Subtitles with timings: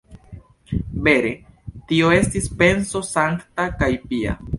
[1.07, 1.33] Vere,
[1.91, 4.35] tio estis penso sankta kaj pia.